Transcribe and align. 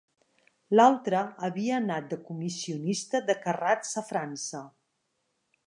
L'altre 0.77 1.19
havia 1.47 1.75
anat 1.81 2.09
de 2.13 2.19
comissionista 2.29 3.21
de 3.29 3.37
carrats 3.45 3.93
a 4.03 4.05
França. 4.09 4.63